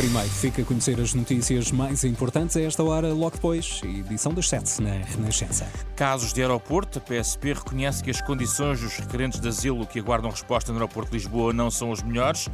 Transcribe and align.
Primeiro, 0.00 0.30
fica 0.30 0.62
a 0.62 0.64
conhecer 0.64 0.98
as 0.98 1.12
notícias 1.12 1.70
mais 1.70 2.04
importantes 2.04 2.56
a 2.56 2.62
esta 2.62 2.82
hora, 2.82 3.12
logo 3.12 3.32
depois, 3.32 3.82
edição 3.84 4.32
das 4.32 4.48
7 4.48 4.80
na 4.80 4.92
Renascença. 4.92 5.68
Casos 5.94 6.32
de 6.32 6.40
aeroporto, 6.40 6.98
a 6.98 7.02
PSP 7.02 7.52
reconhece 7.52 8.02
que 8.02 8.08
as 8.08 8.18
condições 8.22 8.80
dos 8.80 8.96
requerentes 8.96 9.38
de 9.38 9.46
asilo 9.46 9.86
que 9.86 9.98
aguardam 9.98 10.30
resposta 10.30 10.72
no 10.72 10.78
aeroporto 10.78 11.10
de 11.10 11.18
Lisboa 11.18 11.52
não 11.52 11.70
são 11.70 11.92
as 11.92 12.02
melhores. 12.02 12.48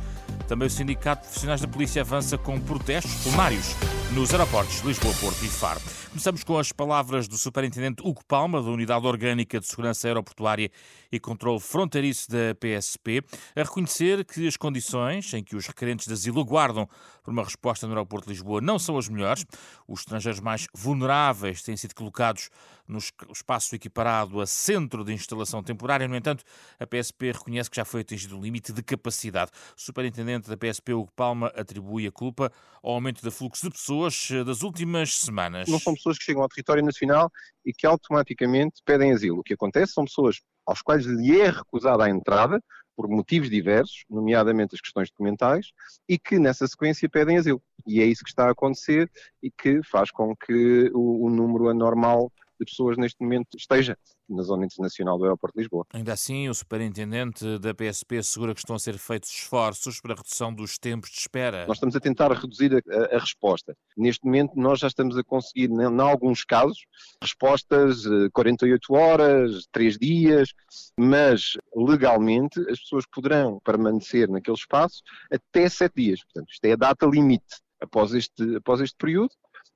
Também 0.48 0.66
o 0.66 0.70
Sindicato 0.70 1.23
de 1.23 1.28
Profissionais 1.28 1.60
da 1.60 1.68
Polícia 1.68 2.02
avança 2.02 2.37
com 2.37 2.59
protestos 2.59 3.14
plenários 3.23 3.76
nos 4.15 4.33
aeroportos 4.33 4.80
de 4.80 4.87
Lisboa, 4.87 5.15
Porto 5.20 5.45
e 5.45 5.48
Faro. 5.48 5.80
Começamos 6.09 6.45
com 6.45 6.59
as 6.59 6.73
palavras 6.73 7.27
do 7.27 7.37
Superintendente 7.37 8.02
Hugo 8.02 8.24
Palma, 8.27 8.62
da 8.62 8.70
Unidade 8.70 9.06
Orgânica 9.06 9.59
de 9.59 9.66
Segurança 9.66 10.06
Aeroportuária 10.06 10.70
e 11.10 11.19
Controlo 11.19 11.59
Fronteiriço 11.59 12.30
da 12.30 12.55
PSP, 12.55 13.23
a 13.55 13.62
reconhecer 13.62 14.24
que 14.24 14.46
as 14.46 14.56
condições 14.56 15.34
em 15.34 15.42
que 15.42 15.56
os 15.56 15.66
requerentes 15.66 16.06
de 16.06 16.12
asilo 16.12 16.41
aguardam 16.41 16.88
por 17.23 17.32
uma 17.32 17.43
resposta 17.43 17.87
no 17.87 17.93
aeroporto 17.93 18.27
de 18.27 18.34
Lisboa 18.34 18.60
não 18.60 18.79
são 18.79 18.96
as 18.96 19.09
melhores. 19.09 19.45
Os 19.87 20.01
estrangeiros 20.01 20.40
mais 20.40 20.66
vulneráveis 20.73 21.62
têm 21.62 21.77
sido 21.77 21.95
colocados 21.95 22.49
no 22.88 22.98
espaço 22.98 23.74
equiparado 23.74 24.40
a 24.40 24.46
centro 24.46 25.04
de 25.04 25.12
instalação 25.12 25.62
temporária. 25.62 26.06
No 26.09 26.16
entanto, 26.16 26.45
a 26.79 26.87
PSP 26.87 27.32
reconhece 27.32 27.70
que 27.70 27.76
já 27.76 27.84
foi 27.84 28.02
atingido 28.02 28.38
o 28.38 28.43
limite 28.43 28.73
de 28.73 28.82
capacidade. 28.82 29.51
O 29.76 29.80
superintendente 29.80 30.48
da 30.48 30.56
PSP, 30.56 30.93
Hugo 30.93 31.12
Palma, 31.15 31.48
atribui 31.54 32.06
a 32.06 32.12
culpa 32.12 32.52
ao 32.82 32.95
aumento 32.95 33.23
do 33.23 33.30
fluxo 33.30 33.66
de 33.66 33.73
pessoas 33.73 34.28
eh, 34.30 34.45
das 34.45 34.62
últimas 34.62 35.18
semanas. 35.18 35.68
Não 35.68 35.78
são 35.78 35.95
pessoas 35.95 36.18
que 36.18 36.24
chegam 36.24 36.43
ao 36.43 36.48
território 36.48 36.84
nacional 36.84 37.30
e 37.65 37.73
que 37.73 37.87
automaticamente 37.87 38.80
pedem 38.84 39.12
asilo. 39.12 39.40
O 39.40 39.43
que 39.43 39.54
acontece 39.54 39.93
são 39.93 40.04
pessoas 40.04 40.40
aos 40.65 40.82
quais 40.82 41.04
lhe 41.04 41.40
é 41.40 41.50
recusada 41.50 42.04
a 42.04 42.10
entrada 42.10 42.60
por 42.96 43.09
motivos 43.09 43.50
diversos, 43.50 44.04
nomeadamente 44.09 44.74
as 44.74 44.80
questões 44.80 45.10
documentais, 45.10 45.66
e 46.09 46.18
que 46.18 46.38
nessa 46.38 46.66
sequência 46.66 47.09
pedem 47.09 47.37
asilo. 47.37 47.62
E 47.87 48.00
é 48.00 48.06
isso 48.06 48.24
que 48.24 48.30
está 48.30 48.46
a 48.46 48.52
acontecer 48.52 49.10
e 49.43 49.50
que 49.50 49.82
faz 49.82 50.10
com 50.10 50.34
que 50.34 50.90
o, 50.95 51.26
o 51.26 51.30
número 51.30 51.68
anormal 51.68 52.32
de 52.59 52.65
pessoas 52.65 52.96
neste 52.96 53.23
momento 53.23 53.57
esteja 53.57 53.96
na 54.29 54.43
zona 54.43 54.65
internacional 54.65 55.18
do 55.18 55.24
aeroporto 55.24 55.57
de 55.57 55.62
Lisboa. 55.62 55.87
Ainda 55.93 56.12
assim, 56.12 56.49
o 56.49 56.54
superintendente 56.54 57.59
da 57.59 57.74
PSP 57.74 58.18
assegura 58.18 58.54
que 58.54 58.60
estão 58.60 58.76
a 58.76 58.79
ser 58.79 58.99
feitos 58.99 59.30
esforços 59.30 60.01
para 60.01 60.15
a 60.15 60.16
redução 60.16 60.52
dos 60.52 60.79
tempos 60.79 61.10
de 61.10 61.18
espera. 61.18 61.66
Nós 61.66 61.77
estamos 61.77 61.95
a 61.95 62.01
tentar 62.01 62.32
reduzir 62.32 62.74
a, 62.74 62.95
a, 62.95 63.16
a 63.16 63.18
resposta. 63.18 63.77
Neste 63.96 64.25
momento, 64.25 64.53
nós 64.56 64.81
já 64.81 64.88
estamos 64.88 65.16
a 65.16 65.22
conseguir, 65.22 65.71
em 65.71 66.00
alguns 66.00 66.44
casos, 66.44 66.84
respostas 67.22 68.03
48 68.32 68.94
eh, 68.94 68.99
horas, 68.99 69.66
3 69.72 69.99
dias, 69.99 70.53
mas 70.99 71.53
legalmente 71.75 72.60
as 72.71 72.81
pessoas 72.81 73.04
poderão 73.06 73.60
permanecer 73.65 74.28
naquele 74.28 74.56
espaço 74.56 75.03
até 75.31 75.69
7 75.69 75.93
dias. 75.94 76.25
Portanto, 76.25 76.53
isto 76.53 76.65
é 76.65 76.72
a 76.72 76.77
data 76.77 77.06
limite. 77.06 77.60
Após 77.78 78.15
este, 78.15 78.56
após 78.56 78.81
este 78.81 78.97
período, 78.97 79.31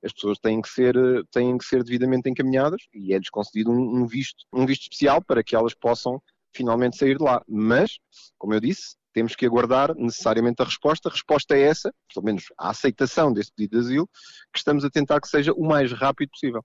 as 0.05 0.13
pessoas 0.13 0.39
têm 0.39 0.61
que 0.61 0.69
ser, 0.69 0.95
têm 1.31 1.57
que 1.59 1.65
ser 1.65 1.83
devidamente 1.83 2.29
encaminhadas 2.29 2.83
e 2.95 3.13
é-lhes 3.13 3.31
concedido 3.31 3.71
um, 3.71 4.01
um, 4.03 4.07
visto, 4.07 4.45
um 4.53 4.67
visto 4.67 4.83
especial 4.83 5.23
para 5.23 5.43
que 5.43 5.55
elas 5.55 5.75
possam 5.75 6.21
finalmente 6.55 6.97
sair 6.97 7.19
de 7.19 7.25
lá. 7.25 7.43
Mas, 7.49 7.99
como 8.39 8.55
eu 8.55 8.61
disse, 8.61 8.97
temos 9.13 9.35
que 9.35 9.47
aguardar 9.47 9.95
necessariamente 9.95 10.63
a 10.63 10.65
resposta. 10.65 11.09
A 11.09 11.13
resposta 11.13 11.57
é 11.57 11.63
essa, 11.63 11.93
pelo 12.13 12.25
menos 12.25 12.45
a 12.59 12.71
aceitação 12.71 13.33
desse 13.33 13.53
pedido 13.53 13.79
de 13.79 13.87
asilo, 13.87 14.09
que 14.53 14.59
estamos 14.59 14.85
a 14.85 14.91
tentar 14.91 15.21
que 15.21 15.29
seja 15.29 15.53
o 15.53 15.67
mais 15.67 15.93
rápido 15.93 16.31
possível 16.31 16.63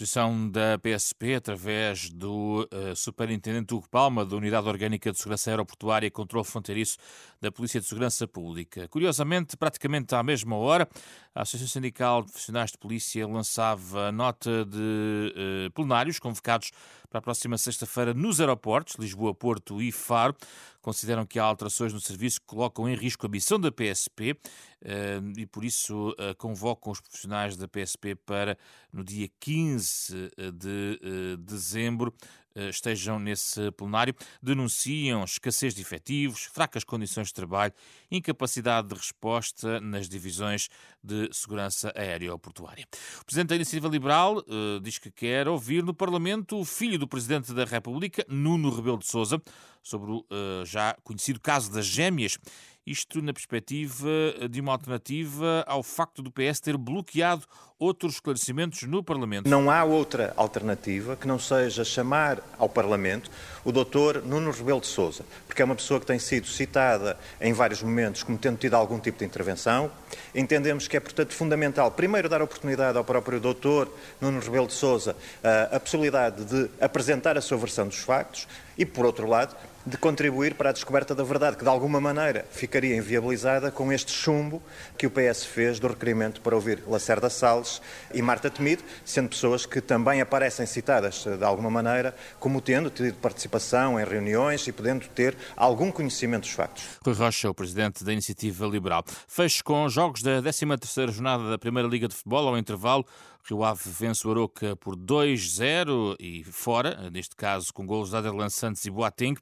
posição 0.00 0.50
da 0.50 0.78
PSP, 0.78 1.34
através 1.34 2.08
do 2.08 2.66
uh, 2.72 2.96
Superintendente 2.96 3.74
Hugo 3.74 3.86
Palma, 3.90 4.24
da 4.24 4.34
Unidade 4.34 4.66
Orgânica 4.66 5.12
de 5.12 5.18
Segurança 5.18 5.50
Aeroportuária 5.50 6.06
e 6.06 6.10
Controlo 6.10 6.42
Fronteiriço 6.42 6.96
da 7.38 7.52
Polícia 7.52 7.78
de 7.78 7.86
Segurança 7.86 8.26
Pública. 8.26 8.88
Curiosamente, 8.88 9.58
praticamente 9.58 10.14
à 10.14 10.22
mesma 10.22 10.56
hora, 10.56 10.88
a 11.34 11.42
Associação 11.42 11.68
Sindical 11.68 12.22
de 12.22 12.32
Profissionais 12.32 12.72
de 12.72 12.78
Polícia 12.78 13.26
lançava 13.26 14.10
nota 14.10 14.64
de 14.64 15.66
uh, 15.66 15.70
plenários 15.72 16.18
convocados 16.18 16.72
para 17.08 17.18
a 17.18 17.22
próxima 17.22 17.56
sexta-feira 17.56 18.12
nos 18.12 18.40
aeroportos, 18.40 18.96
Lisboa, 18.96 19.32
Porto 19.34 19.80
e 19.80 19.92
Faro. 19.92 20.34
Consideram 20.82 21.24
que 21.24 21.38
há 21.38 21.44
alterações 21.44 21.92
no 21.92 22.00
serviço 22.00 22.40
que 22.40 22.46
colocam 22.46 22.88
em 22.88 22.94
risco 22.94 23.26
a 23.26 23.28
missão 23.28 23.60
da 23.60 23.70
PSP 23.70 24.36
eh, 24.82 25.20
e, 25.36 25.44
por 25.44 25.64
isso, 25.64 26.14
eh, 26.18 26.34
convocam 26.34 26.92
os 26.92 27.00
profissionais 27.00 27.56
da 27.56 27.68
PSP 27.68 28.14
para, 28.14 28.56
no 28.92 29.04
dia 29.04 29.28
15 29.40 30.30
de 30.54 31.36
dezembro, 31.38 32.14
estejam 32.54 33.18
nesse 33.18 33.70
plenário, 33.72 34.14
denunciam 34.42 35.24
escassez 35.24 35.74
de 35.74 35.82
efetivos, 35.82 36.44
fracas 36.44 36.84
condições 36.84 37.28
de 37.28 37.34
trabalho, 37.34 37.72
incapacidade 38.10 38.88
de 38.88 38.94
resposta 38.94 39.80
nas 39.80 40.08
divisões 40.08 40.68
de 41.02 41.28
segurança 41.32 41.92
aérea-portuária. 41.96 42.86
O 43.20 43.24
Presidente 43.24 43.48
da 43.48 43.56
Iniciativa 43.56 43.88
Liberal 43.88 44.38
uh, 44.38 44.80
diz 44.80 44.98
que 44.98 45.10
quer 45.10 45.48
ouvir 45.48 45.82
no 45.82 45.94
Parlamento 45.94 46.58
o 46.58 46.64
filho 46.64 46.98
do 46.98 47.08
Presidente 47.08 47.52
da 47.52 47.64
República, 47.64 48.24
Nuno 48.28 48.70
Rebelo 48.70 48.98
de 48.98 49.06
Sousa, 49.06 49.40
sobre 49.82 50.10
o 50.10 50.18
uh, 50.18 50.64
já 50.64 50.96
conhecido 51.02 51.40
caso 51.40 51.72
das 51.72 51.86
gêmeas 51.86 52.38
isto 52.86 53.22
na 53.22 53.32
perspectiva 53.32 54.08
de 54.50 54.60
uma 54.60 54.72
alternativa 54.72 55.64
ao 55.66 55.82
facto 55.82 56.22
do 56.22 56.30
PS 56.30 56.60
ter 56.60 56.76
bloqueado 56.76 57.44
outros 57.78 58.14
esclarecimentos 58.14 58.82
no 58.82 59.02
Parlamento. 59.02 59.48
Não 59.48 59.70
há 59.70 59.82
outra 59.84 60.34
alternativa 60.36 61.16
que 61.16 61.26
não 61.26 61.38
seja 61.38 61.84
chamar 61.84 62.42
ao 62.58 62.68
Parlamento 62.68 63.30
o 63.64 63.72
Dr. 63.72 64.22
Nuno 64.24 64.50
Rebelo 64.50 64.80
de 64.80 64.86
Sousa, 64.86 65.24
porque 65.46 65.62
é 65.62 65.64
uma 65.64 65.74
pessoa 65.74 66.00
que 66.00 66.06
tem 66.06 66.18
sido 66.18 66.46
citada 66.46 67.18
em 67.40 67.52
vários 67.52 67.82
momentos 67.82 68.22
como 68.22 68.38
tendo 68.38 68.58
tido 68.58 68.74
algum 68.74 68.98
tipo 68.98 69.18
de 69.18 69.24
intervenção. 69.24 69.90
Entendemos 70.34 70.88
que 70.88 70.96
é, 70.96 71.00
portanto, 71.00 71.32
fundamental, 71.34 71.90
primeiro, 71.90 72.28
dar 72.28 72.42
oportunidade 72.42 72.96
ao 72.96 73.04
próprio 73.04 73.40
Dr. 73.40 73.88
Nuno 74.20 74.40
Rebelo 74.40 74.66
de 74.66 74.74
Sousa 74.74 75.16
a, 75.42 75.76
a 75.76 75.80
possibilidade 75.80 76.44
de 76.44 76.70
apresentar 76.80 77.36
a 77.36 77.40
sua 77.40 77.58
versão 77.58 77.86
dos 77.86 77.98
factos 77.98 78.46
e, 78.76 78.86
por 78.86 79.04
outro 79.04 79.26
lado, 79.26 79.54
de 79.84 79.96
contribuir 79.96 80.54
para 80.54 80.70
a 80.70 80.72
descoberta 80.72 81.14
da 81.14 81.24
verdade, 81.24 81.56
que 81.56 81.62
de 81.62 81.68
alguma 81.68 82.00
maneira 82.00 82.44
ficaria 82.50 82.94
inviabilizada 82.94 83.70
com 83.70 83.90
este 83.90 84.12
chumbo 84.12 84.62
que 84.96 85.06
o 85.06 85.10
PS 85.10 85.44
fez 85.44 85.80
do 85.80 85.88
requerimento 85.88 86.40
para 86.42 86.54
ouvir 86.54 86.82
Lacerda 86.86 87.30
Salles 87.30 87.80
e 88.12 88.20
Marta 88.20 88.50
Temido, 88.50 88.82
sendo 89.04 89.30
pessoas 89.30 89.64
que 89.64 89.80
também 89.80 90.20
aparecem 90.20 90.66
citadas 90.66 91.24
de 91.24 91.44
alguma 91.44 91.70
maneira 91.70 92.14
como 92.38 92.60
tendo 92.60 92.90
tido 92.90 93.14
participação 93.50 93.98
em 94.00 94.04
reuniões 94.04 94.66
e 94.66 94.72
podendo 94.72 95.06
ter 95.08 95.36
algum 95.56 95.90
conhecimento 95.90 96.42
dos 96.42 96.52
factos. 96.52 96.84
Rui 97.04 97.14
Rocha, 97.14 97.50
o 97.50 97.54
presidente 97.54 98.04
da 98.04 98.12
Iniciativa 98.12 98.66
Liberal. 98.66 99.04
Fecho 99.26 99.64
com 99.64 99.88
jogos 99.88 100.22
da 100.22 100.40
13ª 100.40 101.10
jornada 101.10 101.50
da 101.50 101.58
Primeira 101.58 101.88
Liga 101.88 102.06
de 102.06 102.14
Futebol 102.14 102.48
ao 102.48 102.56
intervalo. 102.56 103.04
Rio 103.44 103.64
Ave 103.64 103.82
vence 103.86 104.26
o 104.26 104.30
Aroca 104.30 104.76
por 104.76 104.96
2-0 104.96 106.14
e 106.20 106.44
fora, 106.44 107.10
neste 107.10 107.34
caso 107.34 107.72
com 107.72 107.86
golos 107.86 108.10
de 108.10 108.16
Aderlan 108.16 108.50
Santos 108.50 108.84
e 108.84 108.90
Boateng. 108.90 109.36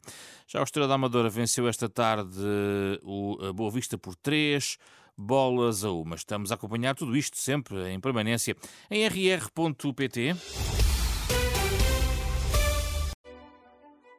Já 0.46 0.60
o 0.60 0.64
Estrela 0.64 0.88
da 0.88 0.94
Amadora 0.94 1.28
venceu 1.28 1.68
esta 1.68 1.88
tarde 1.88 2.38
o 3.02 3.52
Boa 3.52 3.70
Vista 3.70 3.98
por 3.98 4.14
3 4.14 4.78
bolas 5.16 5.84
a 5.84 5.90
uma. 5.90 6.14
Estamos 6.14 6.52
a 6.52 6.54
acompanhar 6.54 6.94
tudo 6.94 7.16
isto 7.16 7.36
sempre 7.36 7.90
em 7.90 8.00
permanência 8.00 8.56
em 8.88 9.06
rr.pt. 9.06 10.36